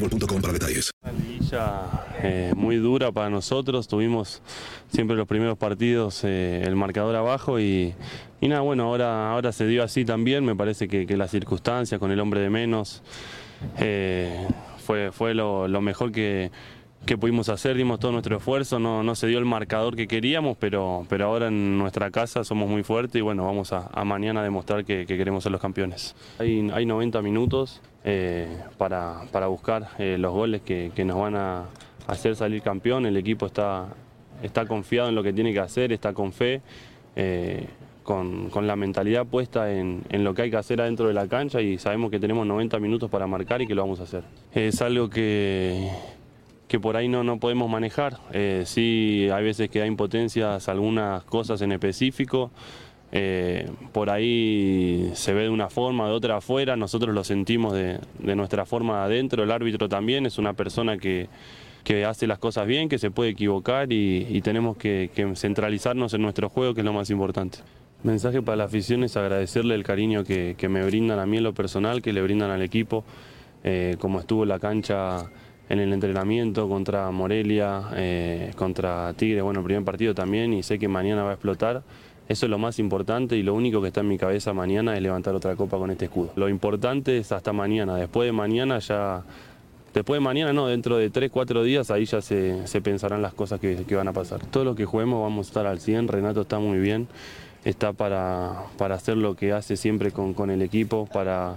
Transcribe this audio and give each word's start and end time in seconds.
para 0.00 0.52
detalles. 0.52 0.90
Una 1.02 1.12
liguilla 1.12 2.06
eh, 2.22 2.52
muy 2.56 2.76
dura 2.76 3.12
para 3.12 3.30
nosotros, 3.30 3.88
tuvimos 3.88 4.42
siempre 4.92 5.16
los 5.16 5.26
primeros 5.26 5.58
partidos 5.58 6.22
eh, 6.24 6.62
el 6.64 6.76
marcador 6.76 7.16
abajo 7.16 7.58
y, 7.60 7.94
nada, 8.40 8.60
bueno, 8.60 8.84
ahora, 8.84 9.30
ahora 9.30 9.52
se 9.52 9.66
dio 9.66 9.82
así 9.82 10.04
también, 10.04 10.44
me 10.44 10.54
parece 10.54 10.88
que, 10.88 11.06
que 11.06 11.16
las 11.16 11.30
circunstancias 11.30 11.98
con 11.98 12.10
el 12.10 12.20
hombre 12.20 12.40
de 12.40 12.50
menos 12.50 13.02
eh, 13.78 14.46
fue, 14.84 15.10
fue 15.12 15.34
lo 15.34 15.80
mejor 15.80 16.12
que, 16.12 16.50
que 17.06 17.16
pudimos 17.16 17.48
hacer, 17.48 17.76
dimos 17.76 18.00
todo 18.00 18.12
nuestro 18.12 18.36
esfuerzo, 18.36 18.78
no, 18.78 19.02
no 19.02 19.14
se 19.14 19.26
dio 19.26 19.38
el 19.38 19.44
marcador 19.46 19.96
que 19.96 20.06
queríamos, 20.06 20.56
pero, 20.58 21.06
pero 21.08 21.26
ahora 21.26 21.48
en 21.48 21.78
nuestra 21.78 22.10
casa 22.10 22.44
somos 22.44 22.68
muy 22.68 22.82
fuertes 22.82 23.16
y 23.16 23.22
bueno, 23.22 23.46
vamos 23.46 23.72
a, 23.72 23.88
a 23.92 24.04
mañana 24.04 24.42
demostrar 24.42 24.84
que, 24.84 25.06
que 25.06 25.16
queremos 25.16 25.42
ser 25.42 25.52
los 25.52 25.60
campeones. 25.60 26.14
Hay, 26.38 26.68
hay 26.72 26.84
90 26.84 27.22
minutos 27.22 27.80
eh, 28.04 28.48
para, 28.76 29.22
para 29.32 29.46
buscar 29.46 29.88
eh, 29.98 30.16
los 30.18 30.32
goles 30.32 30.60
que, 30.62 30.92
que 30.94 31.04
nos 31.04 31.18
van 31.18 31.36
a 31.36 31.64
hacer 32.06 32.36
salir 32.36 32.60
campeón, 32.62 33.06
el 33.06 33.16
equipo 33.16 33.46
está, 33.46 33.86
está 34.42 34.66
confiado 34.66 35.08
en 35.08 35.14
lo 35.14 35.22
que 35.22 35.32
tiene 35.32 35.52
que 35.52 35.60
hacer, 35.60 35.92
está 35.92 36.12
con 36.12 36.32
fe. 36.32 36.60
eh, 37.16 37.66
con, 38.02 38.48
con 38.48 38.66
la 38.66 38.74
mentalidad 38.74 39.26
puesta 39.26 39.70
en, 39.70 40.00
en 40.08 40.24
lo 40.24 40.32
que 40.32 40.40
hay 40.40 40.50
que 40.50 40.56
hacer 40.56 40.80
adentro 40.80 41.08
de 41.08 41.12
la 41.12 41.28
cancha 41.28 41.60
y 41.60 41.76
sabemos 41.76 42.10
que 42.10 42.18
tenemos 42.18 42.46
90 42.46 42.78
minutos 42.80 43.10
para 43.10 43.26
marcar 43.26 43.60
y 43.60 43.66
que 43.66 43.74
lo 43.74 43.82
vamos 43.82 44.00
a 44.00 44.04
hacer. 44.04 44.24
Es 44.54 44.80
algo 44.80 45.10
que, 45.10 45.90
que 46.68 46.78
por 46.78 46.96
ahí 46.96 47.08
no, 47.08 47.24
no 47.24 47.38
podemos 47.38 47.68
manejar. 47.70 48.18
Eh, 48.32 48.62
sí, 48.66 49.28
hay 49.32 49.44
veces 49.44 49.70
que 49.70 49.80
da 49.80 49.86
impotencias 49.86 50.68
algunas 50.68 51.24
cosas 51.24 51.60
en 51.62 51.72
específico. 51.72 52.50
Eh, 53.10 53.70
por 53.92 54.10
ahí 54.10 55.10
se 55.14 55.32
ve 55.32 55.44
de 55.44 55.48
una 55.48 55.70
forma, 55.70 56.06
de 56.06 56.12
otra 56.12 56.36
afuera, 56.36 56.76
nosotros 56.76 57.14
lo 57.14 57.24
sentimos 57.24 57.72
de, 57.72 57.98
de 58.18 58.36
nuestra 58.36 58.66
forma 58.66 59.02
adentro, 59.02 59.42
el 59.42 59.50
árbitro 59.50 59.88
también 59.88 60.26
es 60.26 60.36
una 60.36 60.52
persona 60.52 60.98
que, 60.98 61.26
que 61.88 62.04
hace 62.04 62.26
las 62.26 62.38
cosas 62.38 62.66
bien, 62.66 62.90
que 62.90 62.98
se 62.98 63.10
puede 63.10 63.30
equivocar 63.30 63.90
y, 63.90 64.40
tenemos 64.42 64.76
que, 64.76 65.10
centralizarnos 65.34 66.12
en 66.12 66.20
nuestro 66.20 66.50
juego, 66.50 66.74
que 66.74 66.82
es 66.82 66.84
lo 66.84 66.92
más 66.92 67.08
importante. 67.08 67.60
Mensaje 68.02 68.42
para 68.42 68.56
la 68.56 68.64
afición 68.64 69.04
es 69.04 69.16
agradecerle 69.16 69.74
el 69.74 69.84
cariño 69.84 70.22
que, 70.22 70.54
que 70.58 70.68
me 70.68 70.84
brindan 70.84 71.18
a 71.18 71.24
mí 71.24 71.38
en 71.38 71.44
lo 71.44 71.54
personal, 71.54 72.02
que 72.02 72.12
le 72.12 72.20
brindan 72.20 72.50
al 72.50 72.60
equipo, 72.60 73.04
eh, 73.64 73.96
como 73.98 74.20
estuvo 74.20 74.44
la 74.44 74.58
cancha 74.58 75.30
en 75.68 75.80
el 75.80 75.92
entrenamiento 75.92 76.68
contra 76.68 77.10
Morelia, 77.10 77.90
eh, 77.94 78.52
contra 78.56 79.12
Tigre, 79.14 79.42
bueno, 79.42 79.62
primer 79.62 79.84
partido 79.84 80.14
también, 80.14 80.52
y 80.52 80.62
sé 80.62 80.78
que 80.78 80.88
mañana 80.88 81.22
va 81.24 81.30
a 81.30 81.34
explotar. 81.34 81.82
Eso 82.28 82.44
es 82.44 82.50
lo 82.50 82.58
más 82.58 82.78
importante 82.78 83.36
y 83.36 83.42
lo 83.42 83.54
único 83.54 83.80
que 83.80 83.88
está 83.88 84.00
en 84.00 84.08
mi 84.08 84.18
cabeza 84.18 84.52
mañana 84.52 84.94
es 84.94 85.02
levantar 85.02 85.34
otra 85.34 85.56
copa 85.56 85.78
con 85.78 85.90
este 85.90 86.06
escudo. 86.06 86.30
Lo 86.36 86.48
importante 86.48 87.16
es 87.18 87.32
hasta 87.32 87.52
mañana, 87.52 87.96
después 87.96 88.26
de 88.26 88.32
mañana 88.32 88.78
ya... 88.78 89.22
Después 89.94 90.18
de 90.18 90.24
mañana, 90.24 90.52
no, 90.52 90.66
dentro 90.66 90.98
de 90.98 91.08
3, 91.08 91.30
4 91.30 91.62
días, 91.62 91.90
ahí 91.90 92.04
ya 92.04 92.20
se, 92.20 92.80
pensarán 92.82 93.22
las 93.22 93.32
cosas 93.32 93.58
que, 93.58 93.84
que 93.84 93.96
van 93.96 94.06
a 94.06 94.12
pasar. 94.12 94.44
Todo 94.46 94.64
lo 94.64 94.74
que 94.74 94.84
juguemos 94.84 95.22
vamos 95.22 95.46
a 95.46 95.48
estar 95.48 95.66
al 95.66 95.80
100, 95.80 96.08
Renato 96.08 96.42
está 96.42 96.58
muy 96.58 96.78
bien, 96.78 97.08
está 97.64 97.94
para, 97.94 98.64
para 98.76 98.96
hacer 98.96 99.16
lo 99.16 99.34
que 99.34 99.52
hace 99.52 99.78
siempre 99.78 100.12
con, 100.12 100.34
con 100.34 100.50
el 100.50 100.60
equipo, 100.60 101.08
para, 101.10 101.56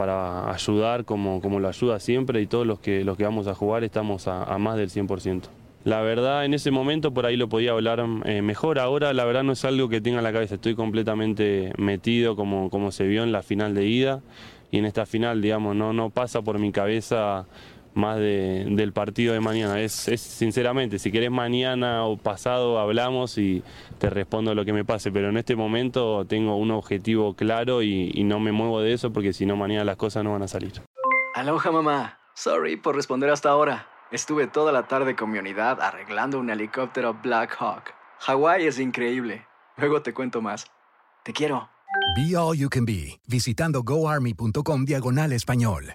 para 0.00 0.50
ayudar 0.50 1.04
como, 1.04 1.42
como 1.42 1.60
lo 1.60 1.68
ayuda 1.68 2.00
siempre 2.00 2.40
y 2.40 2.46
todos 2.46 2.66
los 2.66 2.78
que, 2.80 3.04
los 3.04 3.18
que 3.18 3.24
vamos 3.24 3.46
a 3.48 3.54
jugar 3.54 3.84
estamos 3.84 4.28
a, 4.28 4.56
más 4.56 4.78
del 4.78 4.88
100%. 4.88 5.42
La 5.84 6.00
verdad, 6.00 6.46
en 6.46 6.54
ese 6.54 6.70
momento 6.70 7.12
por 7.12 7.26
ahí 7.26 7.36
lo 7.36 7.50
podía 7.50 7.72
hablar 7.72 8.02
eh, 8.24 8.40
mejor. 8.40 8.78
Ahora, 8.78 9.12
la 9.12 9.26
verdad, 9.26 9.42
no 9.42 9.52
es 9.52 9.62
algo 9.66 9.90
que 9.90 10.00
tenga 10.00 10.16
en 10.16 10.24
la 10.24 10.32
cabeza. 10.32 10.54
Estoy 10.54 10.74
completamente 10.74 11.74
metido, 11.76 12.34
como, 12.34 12.70
como 12.70 12.92
se 12.92 13.06
vio 13.06 13.24
en 13.24 13.30
la 13.30 13.42
final 13.42 13.74
de 13.74 13.88
ida. 13.88 14.22
Y 14.70 14.78
en 14.78 14.86
esta 14.86 15.04
final, 15.04 15.42
digamos, 15.42 15.76
no 15.76 16.08
pasa 16.08 16.40
por 16.40 16.58
mi 16.58 16.72
cabeza 16.72 17.44
más 17.94 18.18
de- 18.18 18.66
del 18.70 18.92
partido 18.92 19.32
de 19.34 19.40
mañana. 19.40 19.80
Es, 19.80 20.08
es 20.08 20.20
sinceramente, 20.20 20.98
si 20.98 21.10
querés 21.12 21.30
mañana 21.30 22.04
o 22.04 22.16
pasado 22.16 22.78
hablamos 22.78 23.38
y 23.38 23.62
te 23.98 24.10
respondo 24.10 24.54
lo 24.54 24.64
que 24.64 24.72
me 24.72 24.84
pase. 24.84 25.10
Pero 25.12 25.28
en 25.28 25.36
este 25.36 25.56
momento 25.56 26.24
tengo 26.26 26.56
un 26.56 26.70
objetivo 26.70 27.34
claro 27.34 27.82
y, 27.82 28.10
y 28.14 28.24
no 28.24 28.40
me 28.40 28.52
muevo 28.52 28.80
de 28.80 28.92
eso 28.92 29.12
porque 29.12 29.32
si 29.32 29.46
no, 29.46 29.56
mañana 29.56 29.84
las 29.84 29.96
cosas 29.96 30.24
no 30.24 30.32
van 30.32 30.42
a 30.42 30.48
salir. 30.48 30.72
Aloha 31.34 31.70
mamá. 31.70 32.18
Sorry 32.34 32.76
por 32.76 32.96
responder 32.96 33.30
hasta 33.30 33.50
ahora. 33.50 33.86
Estuve 34.10 34.46
toda 34.46 34.72
la 34.72 34.88
tarde 34.88 35.14
con 35.14 35.30
mi 35.30 35.38
unidad 35.38 35.80
arreglando 35.80 36.38
un 36.38 36.50
helicóptero 36.50 37.14
Black 37.22 37.56
Hawk. 37.60 37.94
Hawái 38.20 38.66
es 38.66 38.78
increíble. 38.80 39.46
Luego 39.76 40.02
te 40.02 40.12
cuento 40.12 40.42
más. 40.42 40.66
Te 41.22 41.32
quiero. 41.32 41.68
Be 42.16 42.36
All 42.36 42.56
You 42.56 42.68
Can 42.68 42.84
Be, 42.84 43.20
visitando 43.28 43.82
goarmy.com 43.82 44.84
diagonal 44.84 45.32
español. 45.32 45.94